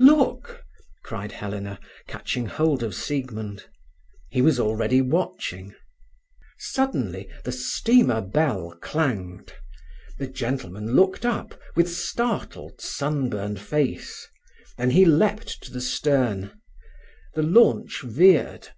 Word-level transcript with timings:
"Look!" 0.00 0.64
cried 1.02 1.32
Helena, 1.32 1.80
catching 2.06 2.44
hold 2.44 2.82
of 2.82 2.94
Siegmund. 2.94 3.70
He 4.28 4.42
was 4.42 4.60
already 4.60 5.00
watching. 5.00 5.74
Suddenly 6.58 7.26
the 7.44 7.52
steamer 7.52 8.20
bell 8.20 8.76
clanged. 8.82 9.54
The 10.18 10.26
gentleman 10.26 10.94
looked 10.94 11.24
up, 11.24 11.58
with 11.74 11.90
startled, 11.90 12.82
sunburned 12.82 13.62
face; 13.62 14.28
then 14.76 14.90
he 14.90 15.06
leaped 15.06 15.62
to 15.62 15.72
the 15.72 15.80
stern. 15.80 16.60
The 17.32 17.42
launch 17.42 18.02
veered. 18.02 18.68